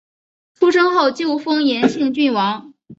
[0.55, 2.73] 出生后就封延庆郡王。